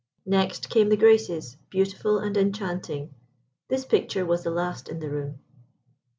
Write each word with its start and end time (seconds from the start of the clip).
Next 0.25 0.67
came 0.71 0.89
the 0.89 0.97
Graces, 0.97 1.57
beautiful 1.69 2.17
and 2.17 2.35
enchanting. 2.35 3.13
This 3.67 3.85
picture 3.85 4.25
was 4.25 4.43
the 4.43 4.49
last 4.49 4.89
in 4.89 4.97
the 4.97 5.11
room. 5.11 5.37